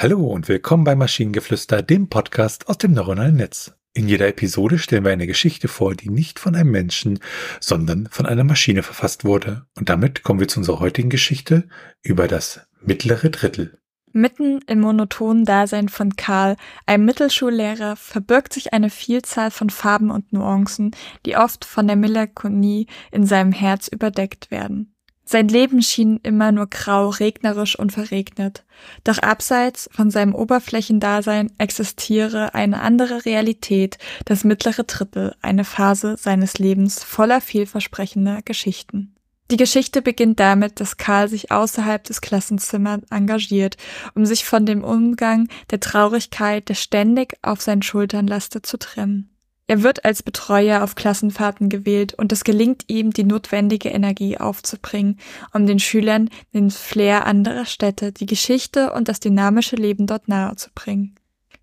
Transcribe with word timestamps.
Hallo 0.00 0.28
und 0.28 0.46
willkommen 0.46 0.84
bei 0.84 0.94
Maschinengeflüster, 0.94 1.82
dem 1.82 2.08
Podcast 2.08 2.68
aus 2.68 2.78
dem 2.78 2.92
neuronalen 2.92 3.34
Netz. 3.34 3.74
In 3.94 4.06
jeder 4.06 4.28
Episode 4.28 4.78
stellen 4.78 5.02
wir 5.02 5.10
eine 5.10 5.26
Geschichte 5.26 5.66
vor, 5.66 5.96
die 5.96 6.08
nicht 6.08 6.38
von 6.38 6.54
einem 6.54 6.70
Menschen, 6.70 7.18
sondern 7.58 8.08
von 8.08 8.24
einer 8.24 8.44
Maschine 8.44 8.84
verfasst 8.84 9.24
wurde. 9.24 9.66
Und 9.76 9.88
damit 9.88 10.22
kommen 10.22 10.38
wir 10.38 10.46
zu 10.46 10.60
unserer 10.60 10.78
heutigen 10.78 11.10
Geschichte 11.10 11.68
über 12.00 12.28
das 12.28 12.60
mittlere 12.80 13.30
Drittel. 13.30 13.76
Mitten 14.12 14.60
im 14.68 14.82
monotonen 14.82 15.44
Dasein 15.44 15.88
von 15.88 16.14
Karl, 16.14 16.54
einem 16.86 17.04
Mittelschullehrer, 17.04 17.96
verbirgt 17.96 18.52
sich 18.52 18.72
eine 18.72 18.90
Vielzahl 18.90 19.50
von 19.50 19.68
Farben 19.68 20.12
und 20.12 20.32
Nuancen, 20.32 20.92
die 21.26 21.36
oft 21.36 21.64
von 21.64 21.88
der 21.88 21.96
Melancholie 21.96 22.86
in 23.10 23.26
seinem 23.26 23.50
Herz 23.50 23.88
überdeckt 23.88 24.52
werden. 24.52 24.94
Sein 25.30 25.48
Leben 25.48 25.82
schien 25.82 26.20
immer 26.22 26.52
nur 26.52 26.68
grau, 26.68 27.10
regnerisch 27.10 27.78
und 27.78 27.92
verregnet. 27.92 28.64
Doch 29.04 29.18
abseits 29.18 29.90
von 29.92 30.10
seinem 30.10 30.34
Oberflächendasein 30.34 31.52
existiere 31.58 32.54
eine 32.54 32.80
andere 32.80 33.26
Realität, 33.26 33.98
das 34.24 34.44
mittlere 34.44 34.84
Drittel, 34.84 35.34
eine 35.42 35.64
Phase 35.64 36.16
seines 36.18 36.58
Lebens 36.58 37.04
voller 37.04 37.42
vielversprechender 37.42 38.40
Geschichten. 38.42 39.14
Die 39.50 39.58
Geschichte 39.58 40.00
beginnt 40.00 40.40
damit, 40.40 40.80
dass 40.80 40.96
Karl 40.96 41.28
sich 41.28 41.52
außerhalb 41.52 42.02
des 42.04 42.22
Klassenzimmers 42.22 43.02
engagiert, 43.10 43.76
um 44.14 44.24
sich 44.24 44.46
von 44.46 44.64
dem 44.64 44.82
Umgang 44.82 45.48
der 45.70 45.80
Traurigkeit, 45.80 46.70
der 46.70 46.74
ständig 46.74 47.36
auf 47.42 47.60
seinen 47.60 47.82
Schultern 47.82 48.26
lastet, 48.26 48.64
zu 48.64 48.78
trennen. 48.78 49.28
Er 49.68 49.82
wird 49.82 50.06
als 50.06 50.22
Betreuer 50.22 50.82
auf 50.82 50.94
Klassenfahrten 50.94 51.68
gewählt 51.68 52.14
und 52.14 52.32
es 52.32 52.42
gelingt 52.42 52.84
ihm, 52.88 53.12
die 53.12 53.24
notwendige 53.24 53.90
Energie 53.90 54.38
aufzubringen, 54.38 55.18
um 55.52 55.66
den 55.66 55.78
Schülern 55.78 56.30
den 56.54 56.70
Flair 56.70 57.26
anderer 57.26 57.66
Städte, 57.66 58.10
die 58.10 58.24
Geschichte 58.24 58.94
und 58.94 59.08
das 59.08 59.20
dynamische 59.20 59.76
Leben 59.76 60.06
dort 60.06 60.26
nahezubringen. 60.26 61.14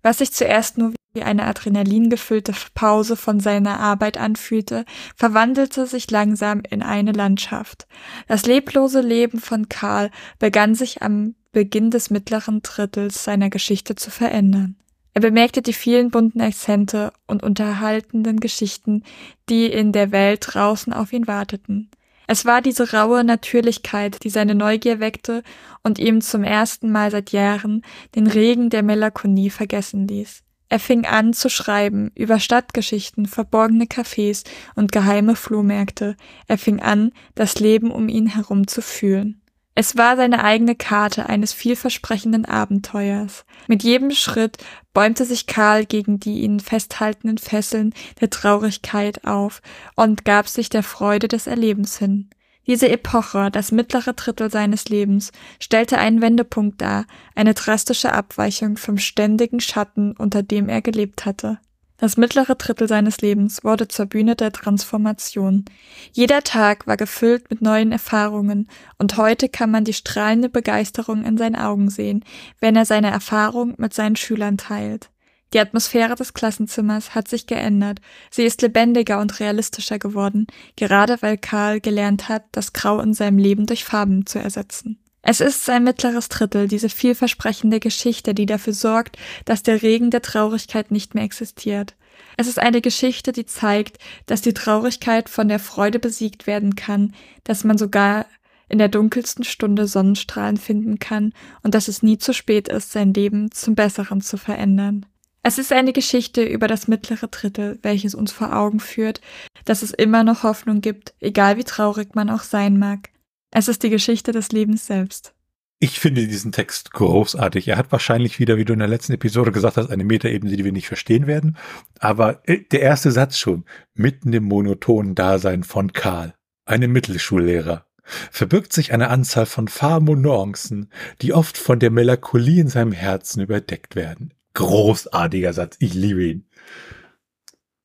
Was 0.02 0.18
sich 0.18 0.32
zuerst 0.32 0.78
nur 0.78 0.92
wie 1.14 1.24
eine 1.24 1.46
adrenalingefüllte 1.46 2.52
Pause 2.74 3.16
von 3.16 3.40
seiner 3.40 3.80
Arbeit 3.80 4.18
anfühlte, 4.18 4.84
verwandelte 5.16 5.88
sich 5.88 6.08
langsam 6.08 6.60
in 6.60 6.82
eine 6.82 7.10
Landschaft. 7.10 7.88
Das 8.28 8.46
leblose 8.46 9.00
Leben 9.00 9.40
von 9.40 9.68
Karl 9.68 10.12
begann 10.38 10.76
sich 10.76 11.02
am 11.02 11.34
Beginn 11.50 11.90
des 11.90 12.10
mittleren 12.10 12.62
Drittels 12.62 13.24
seiner 13.24 13.50
Geschichte 13.50 13.96
zu 13.96 14.12
verändern. 14.12 14.76
Er 15.16 15.22
bemerkte 15.22 15.62
die 15.62 15.72
vielen 15.72 16.10
bunten 16.10 16.42
Akzente 16.42 17.10
und 17.26 17.42
unterhaltenden 17.42 18.38
Geschichten, 18.38 19.02
die 19.48 19.64
in 19.64 19.92
der 19.92 20.12
Welt 20.12 20.46
draußen 20.46 20.92
auf 20.92 21.10
ihn 21.10 21.26
warteten. 21.26 21.90
Es 22.26 22.44
war 22.44 22.60
diese 22.60 22.92
raue 22.92 23.24
Natürlichkeit, 23.24 24.24
die 24.24 24.28
seine 24.28 24.54
Neugier 24.54 25.00
weckte 25.00 25.42
und 25.82 25.98
ihm 25.98 26.20
zum 26.20 26.44
ersten 26.44 26.92
Mal 26.92 27.10
seit 27.10 27.32
Jahren 27.32 27.80
den 28.14 28.26
Regen 28.26 28.68
der 28.68 28.82
Melancholie 28.82 29.48
vergessen 29.48 30.06
ließ. 30.06 30.42
Er 30.68 30.80
fing 30.80 31.06
an 31.06 31.32
zu 31.32 31.48
schreiben 31.48 32.10
über 32.14 32.38
Stadtgeschichten, 32.38 33.24
verborgene 33.24 33.86
Cafés 33.86 34.44
und 34.74 34.92
geheime 34.92 35.34
Flohmärkte. 35.34 36.18
Er 36.46 36.58
fing 36.58 36.80
an, 36.80 37.12
das 37.34 37.58
Leben 37.58 37.90
um 37.90 38.10
ihn 38.10 38.26
herum 38.26 38.66
zu 38.66 38.82
fühlen. 38.82 39.40
Es 39.78 39.94
war 39.94 40.16
seine 40.16 40.42
eigene 40.42 40.74
Karte 40.74 41.28
eines 41.28 41.52
vielversprechenden 41.52 42.46
Abenteuers. 42.46 43.44
Mit 43.68 43.82
jedem 43.82 44.10
Schritt 44.10 44.56
bäumte 44.94 45.26
sich 45.26 45.46
Karl 45.46 45.84
gegen 45.84 46.18
die 46.18 46.40
ihn 46.40 46.60
festhaltenden 46.60 47.36
Fesseln 47.36 47.92
der 48.18 48.30
Traurigkeit 48.30 49.26
auf 49.26 49.60
und 49.94 50.24
gab 50.24 50.48
sich 50.48 50.70
der 50.70 50.82
Freude 50.82 51.28
des 51.28 51.46
Erlebens 51.46 51.98
hin. 51.98 52.30
Diese 52.66 52.88
Epoche, 52.88 53.50
das 53.50 53.70
mittlere 53.70 54.14
Drittel 54.14 54.50
seines 54.50 54.88
Lebens, 54.88 55.30
stellte 55.60 55.98
einen 55.98 56.22
Wendepunkt 56.22 56.80
dar, 56.80 57.04
eine 57.34 57.52
drastische 57.52 58.14
Abweichung 58.14 58.78
vom 58.78 58.96
ständigen 58.96 59.60
Schatten, 59.60 60.12
unter 60.12 60.42
dem 60.42 60.70
er 60.70 60.80
gelebt 60.80 61.26
hatte. 61.26 61.58
Das 61.98 62.18
mittlere 62.18 62.54
Drittel 62.56 62.88
seines 62.88 63.22
Lebens 63.22 63.64
wurde 63.64 63.88
zur 63.88 64.06
Bühne 64.06 64.36
der 64.36 64.52
Transformation. 64.52 65.64
Jeder 66.12 66.42
Tag 66.42 66.86
war 66.86 66.98
gefüllt 66.98 67.48
mit 67.48 67.62
neuen 67.62 67.90
Erfahrungen, 67.90 68.68
und 68.98 69.16
heute 69.16 69.48
kann 69.48 69.70
man 69.70 69.84
die 69.84 69.94
strahlende 69.94 70.50
Begeisterung 70.50 71.24
in 71.24 71.38
seinen 71.38 71.56
Augen 71.56 71.88
sehen, 71.88 72.22
wenn 72.60 72.76
er 72.76 72.84
seine 72.84 73.10
Erfahrung 73.10 73.74
mit 73.78 73.94
seinen 73.94 74.16
Schülern 74.16 74.58
teilt. 74.58 75.10
Die 75.54 75.60
Atmosphäre 75.60 76.16
des 76.16 76.34
Klassenzimmers 76.34 77.14
hat 77.14 77.28
sich 77.28 77.46
geändert. 77.46 78.00
Sie 78.30 78.44
ist 78.44 78.60
lebendiger 78.62 79.20
und 79.20 79.40
realistischer 79.40 79.98
geworden, 79.98 80.46
gerade 80.74 81.16
weil 81.22 81.38
Karl 81.38 81.80
gelernt 81.80 82.28
hat, 82.28 82.44
das 82.52 82.72
Grau 82.72 83.00
in 83.00 83.14
seinem 83.14 83.38
Leben 83.38 83.64
durch 83.64 83.84
Farben 83.84 84.26
zu 84.26 84.38
ersetzen. 84.38 84.98
Es 85.28 85.40
ist 85.40 85.64
sein 85.64 85.82
mittleres 85.82 86.28
Drittel, 86.28 86.68
diese 86.68 86.88
vielversprechende 86.88 87.80
Geschichte, 87.80 88.32
die 88.32 88.46
dafür 88.46 88.72
sorgt, 88.72 89.18
dass 89.44 89.64
der 89.64 89.82
Regen 89.82 90.12
der 90.12 90.22
Traurigkeit 90.22 90.92
nicht 90.92 91.16
mehr 91.16 91.24
existiert. 91.24 91.96
Es 92.36 92.46
ist 92.46 92.60
eine 92.60 92.80
Geschichte, 92.80 93.32
die 93.32 93.44
zeigt, 93.44 93.98
dass 94.26 94.40
die 94.40 94.54
Traurigkeit 94.54 95.28
von 95.28 95.48
der 95.48 95.58
Freude 95.58 95.98
besiegt 95.98 96.46
werden 96.46 96.76
kann, 96.76 97.12
dass 97.42 97.64
man 97.64 97.76
sogar 97.76 98.26
in 98.68 98.78
der 98.78 98.86
dunkelsten 98.86 99.42
Stunde 99.42 99.88
Sonnenstrahlen 99.88 100.58
finden 100.58 101.00
kann 101.00 101.32
und 101.64 101.74
dass 101.74 101.88
es 101.88 102.04
nie 102.04 102.18
zu 102.18 102.32
spät 102.32 102.68
ist, 102.68 102.92
sein 102.92 103.12
Leben 103.12 103.50
zum 103.50 103.74
Besseren 103.74 104.20
zu 104.20 104.36
verändern. 104.36 105.06
Es 105.42 105.58
ist 105.58 105.72
eine 105.72 105.92
Geschichte 105.92 106.44
über 106.44 106.68
das 106.68 106.86
mittlere 106.86 107.26
Drittel, 107.26 107.80
welches 107.82 108.14
uns 108.14 108.30
vor 108.30 108.56
Augen 108.56 108.78
führt, 108.78 109.20
dass 109.64 109.82
es 109.82 109.90
immer 109.90 110.22
noch 110.22 110.44
Hoffnung 110.44 110.82
gibt, 110.82 111.14
egal 111.18 111.56
wie 111.56 111.64
traurig 111.64 112.14
man 112.14 112.30
auch 112.30 112.42
sein 112.42 112.78
mag. 112.78 113.10
Es 113.56 113.68
ist 113.68 113.82
die 113.82 113.90
Geschichte 113.90 114.32
des 114.32 114.52
Lebens 114.52 114.86
selbst. 114.86 115.34
Ich 115.78 115.98
finde 115.98 116.26
diesen 116.26 116.52
Text 116.52 116.92
großartig. 116.92 117.68
Er 117.68 117.78
hat 117.78 117.90
wahrscheinlich 117.90 118.38
wieder, 118.38 118.58
wie 118.58 118.66
du 118.66 118.74
in 118.74 118.78
der 118.80 118.88
letzten 118.88 119.14
Episode 119.14 119.50
gesagt 119.50 119.78
hast, 119.78 119.90
eine 119.90 120.04
Metaebene, 120.04 120.56
die 120.56 120.64
wir 120.64 120.72
nicht 120.72 120.88
verstehen 120.88 121.26
werden. 121.26 121.56
Aber 121.98 122.46
äh, 122.46 122.58
der 122.70 122.82
erste 122.82 123.10
Satz 123.10 123.38
schon, 123.38 123.64
mitten 123.94 124.32
im 124.34 124.44
monotonen 124.44 125.14
Dasein 125.14 125.64
von 125.64 125.94
Karl, 125.94 126.34
einem 126.66 126.92
Mittelschullehrer, 126.92 127.86
verbirgt 128.30 128.74
sich 128.74 128.92
eine 128.92 129.08
Anzahl 129.08 129.46
von 129.46 129.68
Farben 129.68 130.10
und 130.10 130.20
Nuancen, 130.20 130.90
die 131.22 131.32
oft 131.32 131.56
von 131.56 131.78
der 131.78 131.90
Melancholie 131.90 132.60
in 132.60 132.68
seinem 132.68 132.92
Herzen 132.92 133.40
überdeckt 133.40 133.96
werden 133.96 134.34
großartiger 134.52 135.52
Satz. 135.52 135.76
Ich 135.78 135.94
liebe 135.94 136.24
ihn. 136.24 136.48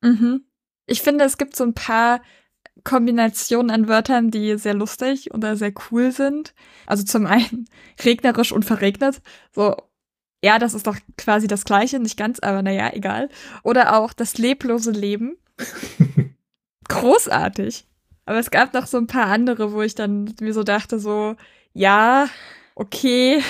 Mhm. 0.00 0.44
Ich 0.86 1.02
finde, 1.02 1.24
es 1.24 1.38
gibt 1.38 1.54
so 1.54 1.64
ein 1.64 1.74
paar 1.74 2.22
Kombinationen 2.84 3.70
an 3.70 3.88
Wörtern, 3.88 4.30
die 4.30 4.56
sehr 4.58 4.74
lustig 4.74 5.32
oder 5.32 5.56
sehr 5.56 5.72
cool 5.90 6.12
sind. 6.12 6.54
Also 6.86 7.04
zum 7.04 7.26
einen 7.26 7.66
regnerisch 8.04 8.52
und 8.52 8.64
verregnet. 8.64 9.20
So, 9.54 9.76
ja, 10.42 10.58
das 10.58 10.74
ist 10.74 10.86
doch 10.86 10.96
quasi 11.16 11.46
das 11.46 11.64
Gleiche, 11.64 12.00
nicht 12.00 12.16
ganz, 12.16 12.40
aber 12.40 12.62
naja, 12.62 12.90
egal. 12.92 13.28
Oder 13.62 13.96
auch 13.96 14.12
das 14.12 14.38
leblose 14.38 14.90
Leben. 14.90 15.36
Großartig. 16.88 17.86
Aber 18.24 18.38
es 18.38 18.50
gab 18.50 18.74
noch 18.74 18.86
so 18.86 18.98
ein 18.98 19.06
paar 19.06 19.26
andere, 19.26 19.72
wo 19.72 19.82
ich 19.82 19.94
dann 19.94 20.34
mir 20.40 20.52
so 20.52 20.62
dachte, 20.62 20.98
so, 20.98 21.36
ja, 21.72 22.28
okay, 22.74 23.42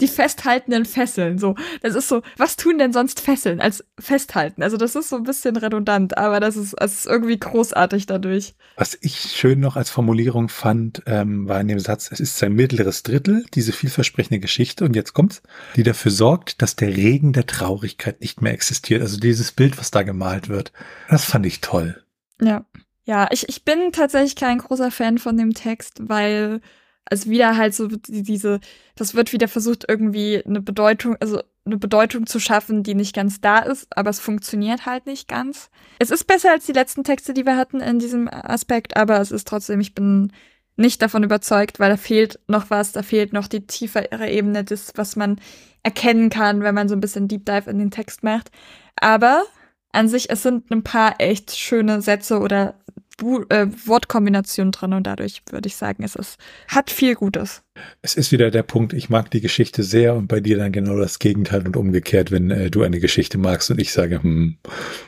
die 0.00 0.08
festhaltenden 0.08 0.84
Fesseln. 0.84 1.38
So, 1.38 1.54
das 1.82 1.94
ist 1.94 2.08
so, 2.08 2.22
was 2.36 2.56
tun 2.56 2.78
denn 2.78 2.92
sonst 2.92 3.20
Fesseln 3.20 3.60
als 3.60 3.84
festhalten? 3.98 4.62
Also 4.62 4.76
das 4.76 4.94
ist 4.94 5.08
so 5.08 5.16
ein 5.16 5.24
bisschen 5.24 5.56
redundant, 5.56 6.16
aber 6.16 6.40
das 6.40 6.56
ist, 6.56 6.74
das 6.78 6.94
ist 6.94 7.06
irgendwie 7.06 7.38
großartig 7.38 8.06
dadurch. 8.06 8.54
Was 8.76 8.98
ich 9.00 9.18
schön 9.18 9.60
noch 9.60 9.76
als 9.76 9.90
Formulierung 9.90 10.48
fand, 10.48 11.02
ähm, 11.06 11.48
war 11.48 11.60
in 11.60 11.68
dem 11.68 11.80
Satz, 11.80 12.10
es 12.12 12.20
ist 12.20 12.38
sein 12.38 12.52
mittleres 12.52 13.02
Drittel, 13.02 13.44
diese 13.54 13.72
vielversprechende 13.72 14.40
Geschichte, 14.40 14.84
und 14.84 14.96
jetzt 14.96 15.12
kommt's, 15.12 15.42
die 15.76 15.82
dafür 15.82 16.10
sorgt, 16.10 16.62
dass 16.62 16.76
der 16.76 16.96
Regen 16.96 17.32
der 17.32 17.46
Traurigkeit 17.46 18.20
nicht 18.20 18.42
mehr 18.42 18.52
existiert. 18.52 19.02
Also 19.02 19.18
dieses 19.18 19.52
Bild, 19.52 19.78
was 19.78 19.90
da 19.90 20.02
gemalt 20.02 20.48
wird, 20.48 20.72
das 21.08 21.24
fand 21.24 21.46
ich 21.46 21.60
toll. 21.60 22.02
Ja. 22.40 22.64
Ja, 23.06 23.28
ich, 23.30 23.48
ich 23.50 23.64
bin 23.64 23.92
tatsächlich 23.92 24.34
kein 24.34 24.58
großer 24.58 24.90
Fan 24.90 25.18
von 25.18 25.36
dem 25.36 25.52
Text, 25.52 25.98
weil 26.00 26.62
also 27.06 27.30
wieder 27.30 27.56
halt 27.56 27.74
so 27.74 27.88
diese, 27.88 28.60
das 28.96 29.14
wird 29.14 29.32
wieder 29.32 29.48
versucht, 29.48 29.84
irgendwie 29.88 30.42
eine 30.44 30.60
Bedeutung, 30.60 31.16
also 31.20 31.42
eine 31.66 31.76
Bedeutung 31.78 32.26
zu 32.26 32.40
schaffen, 32.40 32.82
die 32.82 32.94
nicht 32.94 33.14
ganz 33.14 33.40
da 33.40 33.58
ist, 33.58 33.86
aber 33.96 34.10
es 34.10 34.20
funktioniert 34.20 34.86
halt 34.86 35.06
nicht 35.06 35.28
ganz. 35.28 35.70
Es 35.98 36.10
ist 36.10 36.24
besser 36.24 36.50
als 36.50 36.66
die 36.66 36.72
letzten 36.72 37.04
Texte, 37.04 37.32
die 37.34 37.46
wir 37.46 37.56
hatten 37.56 37.80
in 37.80 37.98
diesem 37.98 38.28
Aspekt, 38.28 38.96
aber 38.96 39.20
es 39.20 39.30
ist 39.30 39.48
trotzdem, 39.48 39.80
ich 39.80 39.94
bin 39.94 40.32
nicht 40.76 41.00
davon 41.00 41.22
überzeugt, 41.22 41.78
weil 41.78 41.90
da 41.90 41.96
fehlt 41.96 42.40
noch 42.48 42.70
was, 42.70 42.92
da 42.92 43.02
fehlt 43.02 43.32
noch 43.32 43.48
die 43.48 43.66
tiefere 43.66 44.28
Ebene 44.28 44.64
des, 44.64 44.92
was 44.96 45.16
man 45.16 45.40
erkennen 45.82 46.30
kann, 46.30 46.62
wenn 46.62 46.74
man 46.74 46.88
so 46.88 46.96
ein 46.96 47.00
bisschen 47.00 47.28
Deep 47.28 47.46
Dive 47.46 47.70
in 47.70 47.78
den 47.78 47.90
Text 47.90 48.22
macht. 48.22 48.50
Aber 48.96 49.44
an 49.92 50.08
sich, 50.08 50.30
es 50.30 50.42
sind 50.42 50.70
ein 50.70 50.82
paar 50.82 51.14
echt 51.18 51.56
schöne 51.56 52.02
Sätze 52.02 52.40
oder 52.40 52.74
Bu 53.16 53.44
äh, 53.48 53.66
Wortkombination 53.86 54.72
drin 54.72 54.92
und 54.92 55.06
dadurch 55.06 55.42
würde 55.50 55.68
ich 55.68 55.76
sagen, 55.76 56.02
es 56.02 56.16
ist, 56.16 56.38
hat 56.68 56.90
viel 56.90 57.14
Gutes. 57.14 57.62
Es 58.02 58.14
ist 58.16 58.32
wieder 58.32 58.50
der 58.50 58.62
Punkt, 58.62 58.92
ich 58.92 59.08
mag 59.08 59.30
die 59.30 59.40
Geschichte 59.40 59.82
sehr 59.82 60.14
und 60.14 60.26
bei 60.26 60.40
dir 60.40 60.56
dann 60.58 60.72
genau 60.72 60.96
das 60.98 61.18
Gegenteil 61.18 61.66
und 61.66 61.76
umgekehrt, 61.76 62.30
wenn 62.30 62.50
äh, 62.50 62.70
du 62.70 62.82
eine 62.82 63.00
Geschichte 63.00 63.38
magst 63.38 63.70
und 63.70 63.80
ich 63.80 63.92
sage, 63.92 64.22
hm. 64.22 64.58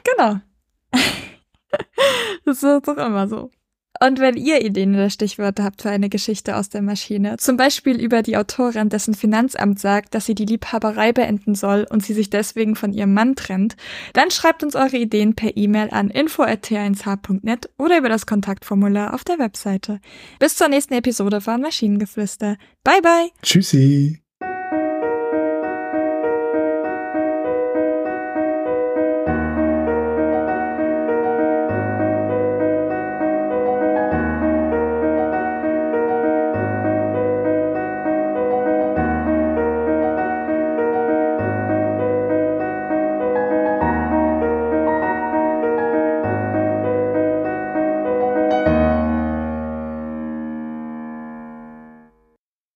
Genau. 0.05 0.41
das 2.45 2.63
ist 2.63 2.89
doch 2.89 2.97
immer 2.97 3.29
so. 3.29 3.51
Und 4.01 4.21
wenn 4.21 4.37
ihr 4.37 4.65
Ideen 4.65 4.95
oder 4.95 5.11
Stichwörter 5.11 5.65
habt 5.65 5.83
für 5.83 5.91
eine 5.91 6.09
Geschichte 6.09 6.57
aus 6.57 6.69
der 6.69 6.83
Maschine, 6.83 7.37
zum 7.39 7.57
Beispiel 7.57 8.01
über 8.01 8.23
die 8.23 8.37
Autorin, 8.37 8.89
dessen 8.89 9.15
Finanzamt 9.15 9.79
sagt, 9.79 10.15
dass 10.15 10.27
sie 10.27 10.35
die 10.35 10.45
Liebhaberei 10.45 11.13
beenden 11.13 11.55
soll 11.55 11.87
und 11.89 12.05
sie 12.05 12.15
sich 12.15 12.31
deswegen 12.31 12.77
von 12.77 12.93
ihrem 12.93 13.15
Mann 13.15 13.37
trennt, 13.37 13.77
dann 14.13 14.31
schreibt 14.31 14.63
uns 14.63 14.75
eure 14.75 14.97
Ideen 14.97 15.35
per 15.35 15.57
E-Mail 15.57 15.89
an 15.91 16.11
info.t1h.net 16.11 17.71
oder 17.79 17.99
über 17.99 18.09
das 18.09 18.27
Kontaktformular 18.27 19.15
auf 19.15 19.25
der 19.25 19.39
Webseite. 19.39 20.01
Bis 20.39 20.57
zur 20.57 20.69
nächsten 20.69 20.95
Episode 20.95 21.41
von 21.41 21.61
Maschinengeflüster. 21.61 22.57
Bye 22.85 23.03
bye. 23.03 23.31
Tschüssi. 23.43 24.26